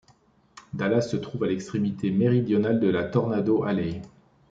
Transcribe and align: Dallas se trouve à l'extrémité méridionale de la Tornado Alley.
Dallas 0.73 1.03
se 1.11 1.15
trouve 1.15 1.43
à 1.43 1.47
l'extrémité 1.47 2.09
méridionale 2.09 2.79
de 2.79 2.87
la 2.89 3.03
Tornado 3.03 3.63
Alley. 3.65 4.01